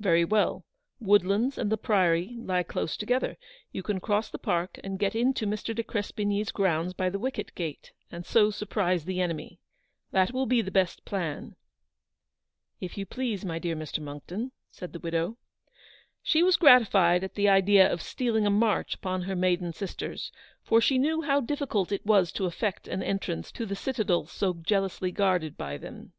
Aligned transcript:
"Very 0.00 0.24
well; 0.24 0.64
Woodlands 0.98 1.56
and 1.56 1.70
the 1.70 1.76
Priory 1.78 2.34
lie 2.40 2.64
close 2.64 2.96
together. 2.96 3.36
You 3.70 3.84
can 3.84 4.00
cross 4.00 4.28
the 4.28 4.36
park 4.36 4.80
and 4.82 4.98
get 4.98 5.14
into 5.14 5.46
Mr. 5.46 5.72
de 5.72 5.84
Crespigny's 5.84 6.50
grounds 6.50 6.92
by 6.92 7.08
the 7.08 7.20
wicket 7.20 7.54
gate, 7.54 7.92
and 8.10 8.26
so 8.26 8.50
surprise 8.50 9.04
the 9.04 9.20
enemy. 9.20 9.60
That 10.10 10.32
will 10.32 10.46
be 10.46 10.60
the 10.60 10.72
best 10.72 11.04
plan."" 11.04 11.54
If 12.80 12.98
you 12.98 13.06
please, 13.06 13.44
my 13.44 13.60
dear 13.60 13.76
Mr. 13.76 14.00
Monckton," 14.00 14.50
said 14.72 14.92
the 14.92 14.98
widow. 14.98 15.36
She 16.20 16.42
was 16.42 16.56
gratified 16.56 17.22
at 17.22 17.34
the 17.36 17.48
idea 17.48 17.88
of 17.92 18.02
stealing 18.02 18.46
a 18.46 18.50
march 18.50 18.96
upon 18.96 19.22
her 19.22 19.36
maiden 19.36 19.72
sisters, 19.72 20.32
for 20.64 20.80
she 20.80 20.98
knew 20.98 21.22
how 21.22 21.40
diffi 21.40 21.70
cult 21.70 21.92
it 21.92 22.04
was 22.04 22.32
to 22.32 22.46
effect 22.46 22.88
an 22.88 23.04
entrance 23.04 23.52
to 23.52 23.64
the 23.64 23.76
citadel 23.76 24.26
so 24.26 24.52
jealously 24.52 25.12
guarded 25.12 25.56
by 25.56 25.76
them. 25.78 26.12